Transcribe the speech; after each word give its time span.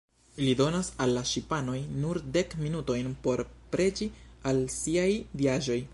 Li 0.43 0.53
donas 0.61 0.87
al 1.05 1.13
la 1.17 1.21
ŝipanoj 1.31 1.75
nur 2.05 2.21
dek 2.39 2.57
minutojn 2.63 3.13
por 3.27 3.45
preĝi 3.77 4.11
al 4.53 4.67
siaj 4.81 5.09
diaĵoj. 5.43 5.83